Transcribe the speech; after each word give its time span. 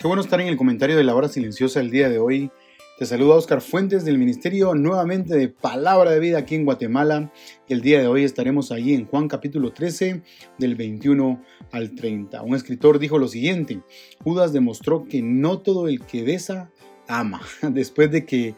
Qué 0.00 0.06
bueno 0.06 0.22
estar 0.22 0.40
en 0.40 0.46
el 0.46 0.56
comentario 0.56 0.96
de 0.96 1.04
la 1.04 1.14
hora 1.14 1.28
silenciosa 1.28 1.78
el 1.78 1.90
día 1.90 2.08
de 2.08 2.18
hoy. 2.18 2.50
Te 2.98 3.04
saluda 3.04 3.34
Oscar 3.34 3.60
Fuentes 3.60 4.02
del 4.02 4.16
Ministerio 4.16 4.74
nuevamente 4.74 5.36
de 5.36 5.48
Palabra 5.48 6.10
de 6.10 6.20
Vida 6.20 6.38
aquí 6.38 6.54
en 6.54 6.64
Guatemala. 6.64 7.30
El 7.68 7.82
día 7.82 8.00
de 8.00 8.06
hoy 8.06 8.24
estaremos 8.24 8.72
ahí 8.72 8.94
en 8.94 9.04
Juan 9.04 9.28
capítulo 9.28 9.74
13 9.74 10.22
del 10.56 10.74
21 10.74 11.44
al 11.72 11.94
30. 11.94 12.40
Un 12.40 12.54
escritor 12.54 12.98
dijo 12.98 13.18
lo 13.18 13.28
siguiente, 13.28 13.82
Judas 14.24 14.54
demostró 14.54 15.04
que 15.04 15.20
no 15.20 15.58
todo 15.58 15.86
el 15.86 16.00
que 16.00 16.22
besa 16.22 16.70
ama. 17.06 17.42
Después 17.62 18.10
de 18.10 18.24
que 18.24 18.54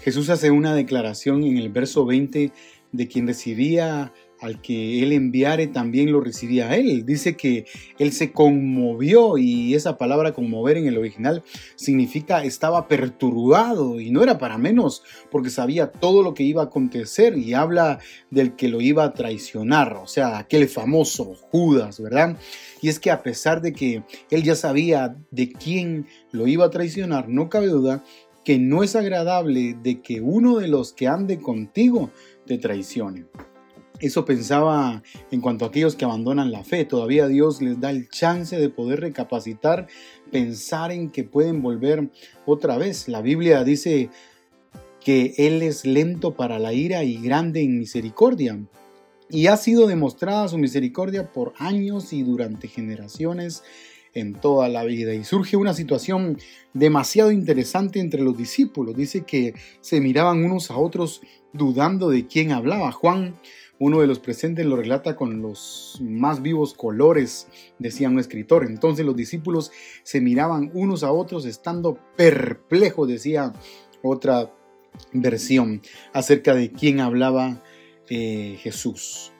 Jesús 0.00 0.28
hace 0.28 0.50
una 0.50 0.74
declaración 0.74 1.44
en 1.44 1.56
el 1.56 1.68
verso 1.68 2.04
20 2.04 2.50
de 2.90 3.06
quien 3.06 3.28
recibía 3.28 4.12
al 4.40 4.60
que 4.60 5.02
él 5.02 5.12
enviare 5.12 5.66
también 5.66 6.12
lo 6.12 6.20
recibía 6.20 6.76
él. 6.76 7.04
Dice 7.06 7.36
que 7.36 7.64
él 7.98 8.12
se 8.12 8.32
conmovió 8.32 9.38
y 9.38 9.74
esa 9.74 9.96
palabra 9.96 10.32
conmover 10.32 10.76
en 10.76 10.86
el 10.86 10.98
original 10.98 11.42
significa 11.76 12.44
estaba 12.44 12.88
perturbado 12.88 14.00
y 14.00 14.10
no 14.10 14.22
era 14.22 14.38
para 14.38 14.58
menos 14.58 15.02
porque 15.30 15.50
sabía 15.50 15.90
todo 15.90 16.22
lo 16.22 16.34
que 16.34 16.42
iba 16.42 16.62
a 16.62 16.66
acontecer 16.66 17.38
y 17.38 17.54
habla 17.54 17.98
del 18.30 18.54
que 18.54 18.68
lo 18.68 18.80
iba 18.80 19.04
a 19.04 19.14
traicionar, 19.14 19.94
o 19.94 20.06
sea, 20.06 20.38
aquel 20.38 20.68
famoso 20.68 21.34
Judas, 21.34 22.00
¿verdad? 22.00 22.36
Y 22.80 22.88
es 22.88 22.98
que 22.98 23.10
a 23.10 23.22
pesar 23.22 23.62
de 23.62 23.72
que 23.72 24.02
él 24.30 24.42
ya 24.42 24.54
sabía 24.54 25.16
de 25.30 25.52
quién 25.52 26.06
lo 26.32 26.46
iba 26.46 26.66
a 26.66 26.70
traicionar, 26.70 27.28
no 27.28 27.48
cabe 27.48 27.68
duda 27.68 28.04
que 28.44 28.58
no 28.58 28.82
es 28.82 28.94
agradable 28.94 29.74
de 29.82 30.02
que 30.02 30.20
uno 30.20 30.58
de 30.58 30.68
los 30.68 30.92
que 30.92 31.08
ande 31.08 31.40
contigo 31.40 32.10
te 32.46 32.58
traicione. 32.58 33.24
Eso 34.00 34.24
pensaba 34.24 35.02
en 35.30 35.40
cuanto 35.40 35.64
a 35.64 35.68
aquellos 35.68 35.94
que 35.94 36.04
abandonan 36.04 36.50
la 36.50 36.64
fe. 36.64 36.84
Todavía 36.84 37.28
Dios 37.28 37.62
les 37.62 37.80
da 37.80 37.90
el 37.90 38.08
chance 38.08 38.56
de 38.56 38.68
poder 38.68 39.00
recapacitar, 39.00 39.86
pensar 40.32 40.90
en 40.90 41.10
que 41.10 41.22
pueden 41.22 41.62
volver 41.62 42.10
otra 42.44 42.76
vez. 42.76 43.06
La 43.08 43.22
Biblia 43.22 43.62
dice 43.62 44.10
que 45.00 45.34
Él 45.38 45.62
es 45.62 45.86
lento 45.86 46.34
para 46.34 46.58
la 46.58 46.72
ira 46.72 47.04
y 47.04 47.20
grande 47.20 47.62
en 47.62 47.78
misericordia. 47.78 48.58
Y 49.30 49.46
ha 49.46 49.56
sido 49.56 49.86
demostrada 49.86 50.48
su 50.48 50.58
misericordia 50.58 51.32
por 51.32 51.54
años 51.58 52.12
y 52.12 52.22
durante 52.22 52.68
generaciones 52.68 53.62
en 54.14 54.34
toda 54.34 54.68
la 54.68 54.84
vida. 54.84 55.12
Y 55.14 55.24
surge 55.24 55.56
una 55.56 55.74
situación 55.74 56.38
demasiado 56.72 57.30
interesante 57.30 58.00
entre 58.00 58.22
los 58.22 58.36
discípulos. 58.36 58.96
Dice 58.96 59.24
que 59.24 59.54
se 59.80 60.00
miraban 60.00 60.44
unos 60.44 60.70
a 60.70 60.76
otros 60.76 61.20
dudando 61.52 62.08
de 62.08 62.26
quién 62.26 62.52
hablaba. 62.52 62.92
Juan 62.92 63.36
uno 63.78 64.00
de 64.00 64.06
los 64.06 64.20
presentes 64.20 64.64
lo 64.64 64.76
relata 64.76 65.16
con 65.16 65.42
los 65.42 65.98
más 66.00 66.42
vivos 66.42 66.74
colores, 66.74 67.48
decía 67.78 68.08
un 68.08 68.18
escritor. 68.18 68.64
Entonces 68.64 69.04
los 69.04 69.16
discípulos 69.16 69.72
se 70.04 70.20
miraban 70.20 70.70
unos 70.74 71.02
a 71.02 71.12
otros 71.12 71.44
estando 71.44 71.98
perplejos, 72.16 73.08
decía 73.08 73.52
otra 74.02 74.52
versión, 75.12 75.82
acerca 76.12 76.54
de 76.54 76.70
quién 76.70 77.00
hablaba 77.00 77.62
eh, 78.08 78.56
Jesús. 78.60 79.32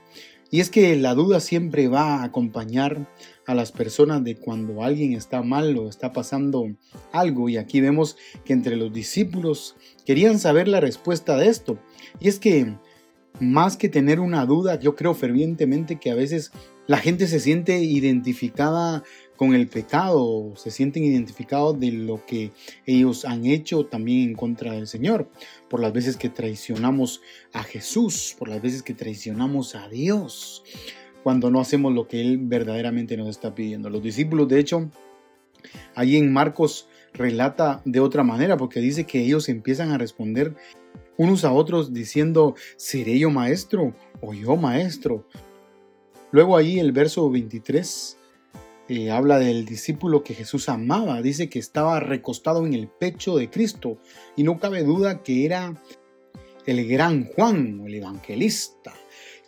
Y 0.54 0.60
es 0.60 0.70
que 0.70 0.94
la 0.94 1.15
duda 1.15 1.41
siempre 1.41 1.88
va 1.88 2.19
a 2.19 2.22
acompañar 2.22 3.09
a 3.44 3.56
las 3.56 3.72
personas 3.72 4.22
de 4.22 4.37
cuando 4.37 4.84
alguien 4.84 5.12
está 5.15 5.42
mal 5.42 5.76
o 5.76 5.88
está 5.88 6.12
pasando 6.12 6.69
algo. 7.10 7.48
Y 7.48 7.56
aquí 7.56 7.81
vemos 7.81 8.16
que 8.44 8.53
entre 8.53 8.76
los 8.76 8.92
discípulos 8.92 9.75
querían 10.06 10.38
saber 10.38 10.69
la 10.69 10.78
respuesta 10.78 11.37
de 11.37 11.48
esto. 11.48 11.81
Y 12.20 12.28
es 12.28 12.38
que 12.38 12.72
más 13.41 13.76
que 13.76 13.88
tener 13.88 14.20
una 14.20 14.47
duda, 14.47 14.78
yo 14.78 14.94
creo 14.94 15.12
fervientemente 15.15 15.98
que 15.98 16.12
a 16.12 16.15
veces 16.15 16.53
la 16.86 16.98
gente 16.98 17.26
se 17.26 17.41
siente 17.41 17.81
identificada 17.81 19.03
con 19.44 19.55
el 19.55 19.69
pecado, 19.69 20.55
se 20.56 20.71
sienten 20.71 21.05
identificados 21.05 21.78
de 21.78 21.93
lo 21.93 22.25
que 22.25 22.53
ellos 22.87 23.27
han 23.27 23.44
hecho 23.44 23.84
también 23.84 24.31
en 24.31 24.34
contra 24.34 24.72
del 24.72 24.87
Señor, 24.87 25.28
por 25.69 25.81
las 25.81 25.93
veces 25.93 26.16
que 26.16 26.31
traicionamos 26.31 27.21
a 27.53 27.62
Jesús, 27.62 28.34
por 28.38 28.49
las 28.49 28.62
veces 28.62 28.83
que 28.83 28.94
traicionamos 28.94 29.75
a 29.75 29.88
Dios, 29.88 30.65
cuando 31.22 31.50
no 31.50 31.60
hacemos 31.60 31.93
lo 31.93 32.09
que 32.09 32.22
Él 32.22 32.38
verdaderamente 32.41 33.19
nos 33.19 33.28
está 33.28 33.54
pidiendo. 33.54 33.91
Los 33.91 34.03
discípulos, 34.03 34.49
de 34.49 34.60
hecho, 34.60 34.91
ahí 35.94 36.16
en 36.16 36.33
Marcos 36.33 36.88
relata 37.12 37.83
de 37.84 38.00
otra 38.00 38.22
manera, 38.22 38.56
porque 38.56 38.81
dice 38.81 39.04
que 39.04 39.21
ellos 39.21 39.50
empiezan 39.50 39.91
a 39.91 39.99
responder 39.99 40.54
unos 41.19 41.44
a 41.44 41.53
otros 41.53 41.93
diciendo, 41.93 42.54
¿seré 42.77 43.19
yo 43.19 43.28
maestro 43.28 43.94
o 44.22 44.33
yo 44.33 44.56
maestro? 44.56 45.27
Luego 46.33 46.56
ahí 46.56 46.78
el 46.78 46.93
verso 46.93 47.28
23 47.31 48.16
eh, 48.89 49.11
habla 49.11 49.39
del 49.39 49.65
discípulo 49.65 50.22
que 50.22 50.34
Jesús 50.34 50.69
amaba, 50.69 51.22
dice 51.22 51.49
que 51.49 51.59
estaba 51.59 52.00
recostado 52.00 52.67
en 52.67 52.75
el 52.75 52.89
pecho 52.89 53.37
de 53.37 53.49
Cristo 53.49 53.99
y 54.37 54.43
no 54.43 54.59
cabe 54.59 54.83
duda 54.83 55.22
que 55.22 55.47
era 55.47 55.75
el 56.67 56.87
gran 56.87 57.25
Juan, 57.25 57.83
el 57.87 57.95
evangelista. 57.95 58.93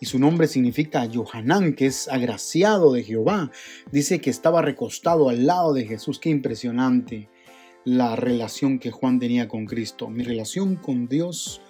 Y 0.01 0.07
su 0.07 0.19
nombre 0.19 0.47
significa 0.47 1.09
Johanán, 1.13 1.75
que 1.75 1.87
es 1.87 2.09
agraciado 2.09 2.93
de 2.93 3.03
Jehová. 3.03 3.51
Dice 3.91 4.21
que 4.21 4.31
estaba 4.31 4.61
recostado 4.61 5.31
al 5.31 5.47
lado 5.47 5.73
de 5.73 5.87
Jesús. 5.87 6.19
Qué 6.19 6.29
impresionante 6.29 7.31
la 7.85 8.15
relación 8.17 8.79
que 8.79 8.91
Juan 8.91 9.19
tenía 9.19 9.49
con 9.49 9.65
Cristo. 9.65 10.09
Mi 10.09 10.23
relación 10.23 10.77
con 10.77 11.09
Dios 11.09 11.63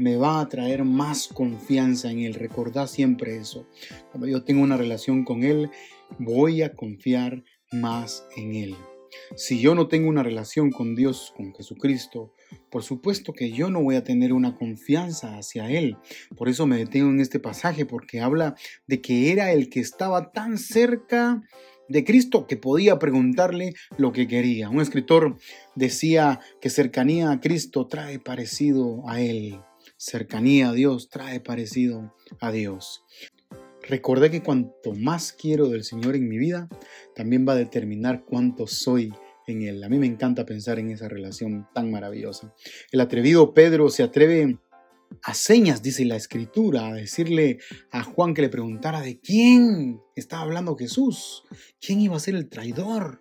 me 0.00 0.16
va 0.16 0.40
a 0.40 0.48
traer 0.48 0.82
más 0.82 1.28
confianza 1.28 2.10
en 2.10 2.20
Él. 2.20 2.32
Recordad 2.32 2.86
siempre 2.86 3.36
eso. 3.36 3.66
Cuando 4.10 4.26
yo 4.26 4.42
tengo 4.44 4.62
una 4.62 4.78
relación 4.78 5.24
con 5.24 5.44
Él, 5.44 5.68
voy 6.18 6.62
a 6.62 6.72
confiar 6.72 7.44
más 7.70 8.24
en 8.34 8.54
Él. 8.54 8.76
Si 9.36 9.60
yo 9.60 9.74
no 9.74 9.88
tengo 9.88 10.08
una 10.08 10.22
relación 10.22 10.70
con 10.70 10.94
Dios, 10.94 11.34
con 11.36 11.52
Jesucristo, 11.52 12.32
por 12.70 12.82
supuesto 12.82 13.34
que 13.34 13.52
yo 13.52 13.68
no 13.68 13.82
voy 13.82 13.96
a 13.96 14.02
tener 14.02 14.32
una 14.32 14.56
confianza 14.56 15.36
hacia 15.36 15.70
Él. 15.70 15.98
Por 16.34 16.48
eso 16.48 16.66
me 16.66 16.78
detengo 16.78 17.10
en 17.10 17.20
este 17.20 17.38
pasaje, 17.38 17.84
porque 17.84 18.20
habla 18.20 18.54
de 18.86 19.02
que 19.02 19.32
era 19.32 19.52
el 19.52 19.68
que 19.68 19.80
estaba 19.80 20.32
tan 20.32 20.56
cerca 20.56 21.42
de 21.90 22.04
Cristo 22.04 22.46
que 22.46 22.56
podía 22.56 22.98
preguntarle 22.98 23.74
lo 23.98 24.12
que 24.12 24.26
quería. 24.26 24.70
Un 24.70 24.80
escritor 24.80 25.36
decía 25.74 26.40
que 26.62 26.70
cercanía 26.70 27.32
a 27.32 27.40
Cristo 27.40 27.86
trae 27.86 28.18
parecido 28.18 29.06
a 29.06 29.20
Él. 29.20 29.60
Cercanía 30.02 30.70
a 30.70 30.72
Dios 30.72 31.10
trae 31.10 31.40
parecido 31.40 32.16
a 32.40 32.50
Dios. 32.50 33.04
Recordé 33.86 34.30
que 34.30 34.42
cuanto 34.42 34.94
más 34.94 35.34
quiero 35.34 35.68
del 35.68 35.84
Señor 35.84 36.16
en 36.16 36.26
mi 36.26 36.38
vida, 36.38 36.70
también 37.14 37.46
va 37.46 37.52
a 37.52 37.56
determinar 37.56 38.24
cuánto 38.24 38.66
soy 38.66 39.12
en 39.46 39.60
Él. 39.60 39.84
A 39.84 39.90
mí 39.90 39.98
me 39.98 40.06
encanta 40.06 40.46
pensar 40.46 40.78
en 40.78 40.90
esa 40.90 41.06
relación 41.06 41.68
tan 41.74 41.90
maravillosa. 41.90 42.54
El 42.90 43.02
atrevido 43.02 43.52
Pedro 43.52 43.90
se 43.90 44.02
atreve 44.02 44.58
a 45.22 45.34
señas, 45.34 45.82
dice 45.82 46.06
la 46.06 46.16
escritura, 46.16 46.86
a 46.86 46.94
decirle 46.94 47.58
a 47.90 48.02
Juan 48.02 48.32
que 48.32 48.40
le 48.40 48.48
preguntara 48.48 49.02
de 49.02 49.20
quién 49.20 50.00
estaba 50.16 50.44
hablando 50.44 50.76
Jesús, 50.76 51.44
quién 51.78 52.00
iba 52.00 52.16
a 52.16 52.20
ser 52.20 52.36
el 52.36 52.48
traidor. 52.48 53.20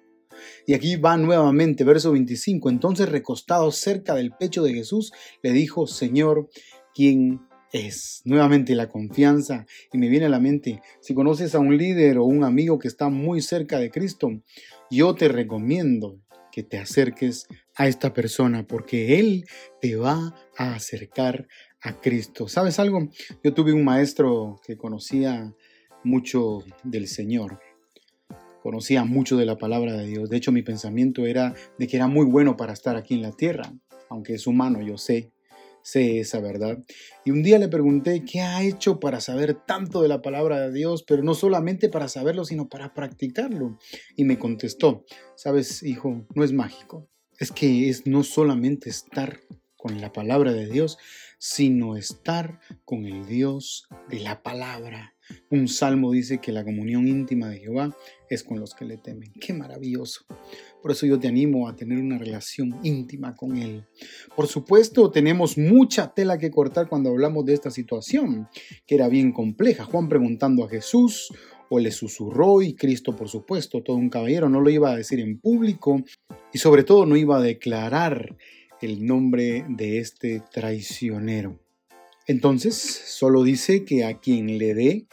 Y 0.66 0.74
aquí 0.74 0.96
va 0.96 1.18
nuevamente, 1.18 1.84
verso 1.84 2.12
25. 2.12 2.70
Entonces, 2.70 3.10
recostado 3.10 3.72
cerca 3.72 4.16
del 4.16 4.32
pecho 4.32 4.64
de 4.64 4.74
Jesús, 4.74 5.12
le 5.42 5.52
dijo, 5.52 5.88
Señor, 5.88 6.50
¿quién 6.94 7.42
es? 7.72 8.22
Nuevamente 8.26 8.76
la 8.76 8.90
confianza. 8.90 9.66
Y 9.92 9.98
me 9.98 10.10
viene 10.10 10.26
a 10.26 10.30
la 10.30 10.40
mente, 10.40 10.82
si 11.02 11.14
conoces 11.14 11.56
a 11.56 11.60
un 11.60 11.78
líder 11.78 12.18
o 12.18 12.26
un 12.26 12.44
amigo 12.44 12.80
que 12.80 12.88
está 12.88 13.10
muy 13.10 13.42
cerca 13.42 13.80
de 13.80 13.92
Cristo, 13.92 14.30
yo 14.90 15.16
te 15.16 15.28
recomiendo 15.28 16.20
que 16.52 16.64
te 16.64 16.78
acerques 16.80 17.48
a 17.76 17.88
esta 17.88 18.14
persona 18.14 18.66
porque 18.66 19.20
Él 19.20 19.46
te 19.82 19.96
va 19.96 20.36
a 20.58 20.74
acercar 20.76 21.48
a 21.82 22.00
Cristo. 22.00 22.48
¿Sabes 22.48 22.80
algo? 22.80 23.10
Yo 23.44 23.54
tuve 23.54 23.74
un 23.74 23.84
maestro 23.84 24.60
que 24.66 24.78
conocía 24.78 25.54
mucho 26.04 26.60
del 26.84 27.08
Señor, 27.08 27.60
conocía 28.70 29.04
mucho 29.04 29.36
de 29.36 29.48
la 29.48 29.58
palabra 29.58 29.98
de 29.98 30.06
Dios. 30.06 30.30
De 30.30 30.38
hecho, 30.38 30.52
mi 30.52 30.62
pensamiento 30.62 31.26
era 31.26 31.56
de 31.80 31.88
que 31.88 31.96
era 31.96 32.06
muy 32.06 32.28
bueno 32.28 32.56
para 32.56 32.72
estar 32.72 32.96
aquí 32.96 33.16
en 33.16 33.24
la 33.24 33.32
tierra, 33.32 33.74
aunque 34.10 34.36
es 34.36 34.46
humano, 34.46 34.80
yo 34.80 34.96
sé. 34.96 35.32
sé 35.82 36.20
esa 36.20 36.40
verdad. 36.40 36.78
Y 37.26 37.32
un 37.32 37.42
día 37.42 37.58
le 37.58 37.68
pregunté 37.68 38.24
qué 38.24 38.42
ha 38.42 38.62
hecho 38.62 39.00
para 39.00 39.22
saber 39.22 39.56
tanto 39.56 40.04
de 40.04 40.08
la 40.08 40.22
palabra 40.22 40.60
de 40.60 40.72
Dios, 40.72 41.02
pero 41.02 41.24
no 41.24 41.34
solamente 41.34 41.90
para 41.90 42.08
saberlo, 42.08 42.46
sino 42.46 42.70
para 42.70 42.94
practicarlo. 42.94 43.80
Y 44.16 44.24
me 44.24 44.38
contestó, 44.38 45.04
sabes, 45.36 45.82
hijo, 45.82 46.28
no 46.36 46.44
es 46.44 46.54
mágico. 46.54 47.10
Es 47.40 47.52
que 47.52 47.90
es 47.90 48.06
no 48.06 48.24
solamente 48.24 48.92
estar 48.92 49.40
con 49.78 50.00
la 50.00 50.14
palabra 50.14 50.54
de 50.54 50.68
Dios, 50.68 51.00
sino 51.40 51.98
estar 51.98 52.60
con 52.86 53.06
el 53.06 53.26
Dios 53.26 53.88
de 54.10 54.20
la 54.20 54.44
palabra. 54.44 55.16
Un 55.50 55.68
salmo 55.68 56.12
dice 56.12 56.40
que 56.40 56.52
la 56.52 56.64
comunión 56.64 57.08
íntima 57.08 57.50
de 57.50 57.60
Jehová 57.60 57.96
es 58.30 58.44
con 58.44 58.60
los 58.60 58.74
que 58.74 58.86
le 58.86 58.98
temen. 58.98 59.32
Qué 59.40 59.54
maravilloso. 59.54 60.26
Por 60.82 60.92
eso 60.92 61.06
yo 61.06 61.20
te 61.20 61.28
animo 61.28 61.68
a 61.68 61.76
tener 61.76 61.98
una 61.98 62.18
relación 62.18 62.80
íntima 62.84 63.36
con 63.36 63.58
Él. 63.58 63.86
Por 64.36 64.48
supuesto, 64.48 65.12
tenemos 65.12 65.58
mucha 65.58 66.14
tela 66.14 66.38
que 66.38 66.52
cortar 66.52 66.88
cuando 66.88 67.10
hablamos 67.10 67.46
de 67.46 67.54
esta 67.54 67.72
situación, 67.72 68.48
que 68.86 68.96
era 68.96 69.08
bien 69.08 69.32
compleja. 69.32 69.86
Juan 69.86 70.08
preguntando 70.08 70.64
a 70.64 70.70
Jesús, 70.70 71.32
o 71.70 71.80
le 71.80 71.92
susurró 71.92 72.62
y 72.62 72.74
Cristo, 72.74 73.16
por 73.16 73.30
supuesto, 73.30 73.82
todo 73.84 73.96
un 73.96 74.10
caballero, 74.10 74.50
no 74.50 74.60
lo 74.60 74.70
iba 74.70 74.92
a 74.92 74.98
decir 74.98 75.20
en 75.20 75.40
público 75.40 76.04
y 76.52 76.58
sobre 76.58 76.84
todo 76.84 77.06
no 77.06 77.16
iba 77.16 77.38
a 77.38 77.42
declarar 77.42 78.36
el 78.82 79.06
nombre 79.06 79.66
de 79.70 80.00
este 80.00 80.42
traicionero. 80.52 81.60
Entonces, 82.30 82.76
solo 82.76 83.42
dice 83.42 83.86
que 83.86 84.06
a 84.06 84.20
quien 84.20 84.60
le 84.60 84.76
dé 84.76 85.08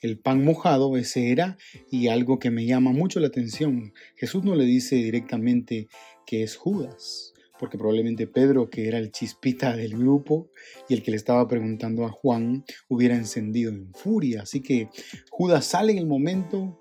el 0.00 0.18
pan 0.18 0.42
mojado, 0.42 0.96
ese 0.96 1.30
era, 1.30 1.58
y 1.90 2.08
algo 2.08 2.38
que 2.38 2.50
me 2.50 2.64
llama 2.64 2.92
mucho 2.92 3.20
la 3.20 3.26
atención, 3.26 3.92
Jesús 4.16 4.42
no 4.42 4.54
le 4.54 4.64
dice 4.64 4.96
directamente 4.96 5.88
que 6.24 6.42
es 6.42 6.56
Judas, 6.56 7.34
porque 7.58 7.76
probablemente 7.76 8.26
Pedro, 8.26 8.70
que 8.70 8.88
era 8.88 8.96
el 8.96 9.12
chispita 9.12 9.76
del 9.76 9.98
grupo 9.98 10.48
y 10.88 10.94
el 10.94 11.02
que 11.02 11.10
le 11.10 11.18
estaba 11.18 11.46
preguntando 11.46 12.06
a 12.06 12.10
Juan, 12.10 12.64
hubiera 12.88 13.16
encendido 13.16 13.70
en 13.70 13.92
furia. 13.92 14.40
Así 14.40 14.62
que 14.62 14.88
Judas 15.28 15.66
sale 15.66 15.92
en 15.92 15.98
el 15.98 16.06
momento 16.06 16.80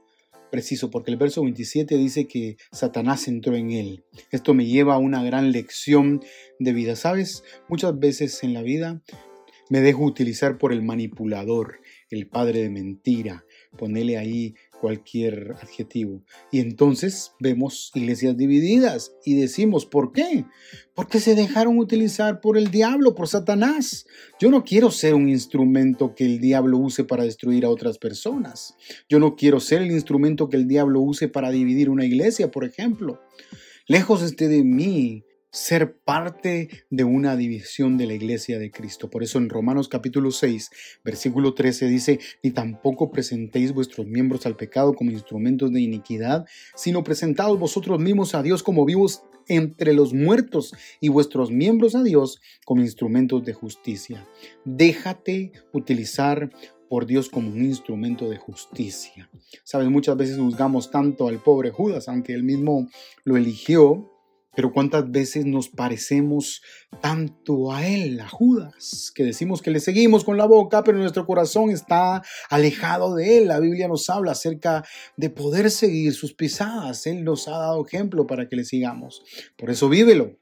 preciso, 0.50 0.90
porque 0.90 1.12
el 1.12 1.18
verso 1.18 1.44
27 1.44 1.98
dice 1.98 2.28
que 2.28 2.56
Satanás 2.72 3.28
entró 3.28 3.58
en 3.58 3.72
él. 3.72 4.06
Esto 4.32 4.54
me 4.54 4.66
lleva 4.66 4.94
a 4.94 5.00
una 5.00 5.22
gran 5.22 5.52
lección 5.52 6.22
de 6.60 6.72
vida. 6.72 6.96
¿Sabes? 6.96 7.44
Muchas 7.68 8.00
veces 8.00 8.42
en 8.44 8.54
la 8.54 8.62
vida 8.62 9.02
me 9.72 9.80
dejo 9.80 10.04
utilizar 10.04 10.58
por 10.58 10.74
el 10.74 10.82
manipulador, 10.82 11.80
el 12.10 12.28
padre 12.28 12.62
de 12.62 12.70
mentira, 12.70 13.46
ponele 13.78 14.18
ahí 14.18 14.54
cualquier 14.82 15.56
adjetivo. 15.62 16.26
Y 16.52 16.60
entonces 16.60 17.32
vemos 17.40 17.90
iglesias 17.96 18.36
divididas 18.36 19.14
y 19.24 19.40
decimos, 19.40 19.86
¿por 19.86 20.12
qué? 20.12 20.44
Porque 20.94 21.22
se 21.22 21.36
dejaron 21.36 21.80
utilizar 21.80 22.42
por 22.42 22.58
el 22.58 22.70
diablo, 22.70 23.16
por 23.16 23.30
Satanás. 23.30 24.06
Yo 24.42 24.52
no 24.52 24.66
quiero 24.66 24.92
ser 24.92 25.16
un 25.16 25.30
instrumento 25.30 26.16
que 26.16 26.26
el 26.26 26.42
diablo 26.42 26.78
use 26.78 27.06
para 27.06 27.24
destruir 27.24 27.64
a 27.64 27.70
otras 27.70 27.98
personas. 27.98 28.76
Yo 29.08 29.20
no 29.20 29.38
quiero 29.38 29.62
ser 29.62 29.84
el 29.84 29.92
instrumento 29.92 30.50
que 30.50 30.58
el 30.58 30.68
diablo 30.68 31.00
use 31.00 31.30
para 31.30 31.50
dividir 31.50 31.90
una 31.90 32.04
iglesia, 32.04 32.52
por 32.52 32.66
ejemplo. 32.66 33.22
Lejos 33.88 34.22
esté 34.22 34.50
de 34.50 34.66
mí 34.66 35.24
ser 35.52 35.98
parte 35.98 36.70
de 36.90 37.04
una 37.04 37.36
división 37.36 37.98
de 37.98 38.08
la 38.08 38.14
iglesia 38.14 38.58
de 38.58 38.72
Cristo. 38.72 39.10
Por 39.10 39.22
eso 39.22 39.38
en 39.38 39.50
Romanos 39.50 39.90
capítulo 39.90 40.32
6, 40.32 40.70
versículo 41.04 41.54
13 41.54 41.88
dice, 41.88 42.20
ni 42.42 42.52
tampoco 42.52 43.12
presentéis 43.12 43.74
vuestros 43.74 44.08
miembros 44.08 44.46
al 44.46 44.56
pecado 44.56 44.94
como 44.94 45.12
instrumentos 45.12 45.72
de 45.72 45.82
iniquidad, 45.82 46.46
sino 46.76 47.04
presentaos 47.04 47.60
vosotros 47.60 48.00
mismos 48.00 48.34
a 48.34 48.42
Dios 48.42 48.64
como 48.64 48.86
vivos 48.86 49.24
entre 49.48 49.94
los 49.94 50.14
muertos 50.14 50.74
y 51.02 51.10
vuestros 51.10 51.52
miembros 51.52 51.96
a 51.96 52.04
Dios 52.04 52.40
como 52.66 52.82
instrumentos 52.82 53.44
de 53.44 53.54
justicia. 53.54 54.26
Déjate 54.64 55.52
utilizar 55.74 56.50
por 56.90 57.06
Dios 57.06 57.30
como 57.30 57.50
un 57.50 57.66
instrumento 57.66 58.30
de 58.30 58.38
justicia. 58.38 59.30
Sabes, 59.64 59.90
muchas 59.90 60.18
veces 60.18 60.38
juzgamos 60.38 60.92
tanto 60.92 61.28
al 61.28 61.42
pobre 61.42 61.72
Judas, 61.72 62.10
aunque 62.10 62.34
él 62.34 62.44
mismo 62.44 62.90
lo 63.24 63.38
eligió, 63.38 64.11
pero 64.56 64.72
cuántas 64.72 65.10
veces 65.10 65.46
nos 65.46 65.70
parecemos 65.70 66.62
tanto 67.02 67.72
a 67.72 67.88
Él, 67.88 68.20
a 68.20 68.28
Judas, 68.28 69.12
que 69.16 69.24
decimos 69.24 69.62
que 69.62 69.72
le 69.72 69.80
seguimos 69.80 70.24
con 70.24 70.38
la 70.38 70.46
boca, 70.46 70.84
pero 70.84 70.98
nuestro 70.98 71.26
corazón 71.26 71.70
está 71.70 72.22
alejado 72.50 73.16
de 73.16 73.38
Él. 73.38 73.48
La 73.48 73.60
Biblia 73.60 73.88
nos 73.88 74.10
habla 74.10 74.34
acerca 74.34 74.84
de 75.16 75.30
poder 75.30 75.72
seguir 75.72 76.14
sus 76.14 76.34
pisadas. 76.34 77.08
Él 77.08 77.24
nos 77.24 77.48
ha 77.48 77.58
dado 77.58 77.86
ejemplo 77.86 78.28
para 78.28 78.48
que 78.48 78.56
le 78.56 78.66
sigamos. 78.66 79.24
Por 79.58 79.70
eso 79.70 79.90
vívelo. 79.90 80.38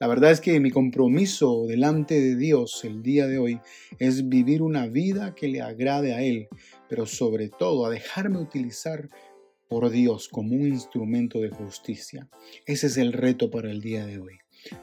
La 0.00 0.06
verdad 0.06 0.30
es 0.30 0.40
que 0.40 0.58
mi 0.60 0.70
compromiso 0.70 1.66
delante 1.66 2.18
de 2.18 2.34
Dios 2.34 2.84
el 2.84 3.02
día 3.02 3.26
de 3.26 3.38
hoy 3.38 3.60
es 3.98 4.30
vivir 4.30 4.62
una 4.62 4.86
vida 4.86 5.34
que 5.34 5.46
le 5.46 5.60
agrade 5.60 6.14
a 6.14 6.22
Él, 6.22 6.48
pero 6.88 7.04
sobre 7.04 7.50
todo 7.50 7.84
a 7.84 7.90
dejarme 7.90 8.38
utilizar 8.38 9.10
por 9.70 9.88
Dios 9.88 10.28
como 10.28 10.56
un 10.56 10.66
instrumento 10.66 11.38
de 11.38 11.48
justicia. 11.48 12.28
Ese 12.66 12.88
es 12.88 12.96
el 12.96 13.12
reto 13.12 13.52
para 13.52 13.70
el 13.70 13.80
día 13.80 14.04
de 14.04 14.18
hoy. 14.18 14.38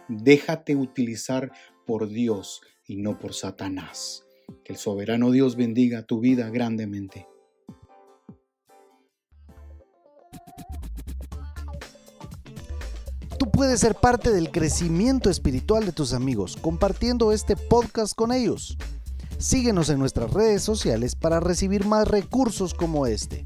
Déjate 0.07 0.77
utilizar 0.77 1.51
por 1.85 2.07
Dios 2.07 2.61
y 2.87 2.95
no 2.95 3.19
por 3.19 3.33
Satanás. 3.33 4.23
Que 4.63 4.71
el 4.73 4.79
soberano 4.79 5.31
Dios 5.31 5.57
bendiga 5.57 6.03
tu 6.03 6.21
vida 6.21 6.49
grandemente. 6.49 7.27
Tú 13.37 13.51
puedes 13.51 13.81
ser 13.81 13.93
parte 13.93 14.31
del 14.31 14.51
crecimiento 14.51 15.29
espiritual 15.29 15.85
de 15.85 15.91
tus 15.91 16.13
amigos 16.13 16.55
compartiendo 16.55 17.33
este 17.33 17.57
podcast 17.57 18.15
con 18.15 18.31
ellos. 18.31 18.77
Síguenos 19.37 19.89
en 19.89 19.99
nuestras 19.99 20.31
redes 20.31 20.63
sociales 20.63 21.17
para 21.17 21.41
recibir 21.41 21.85
más 21.85 22.07
recursos 22.07 22.73
como 22.73 23.05
este. 23.05 23.45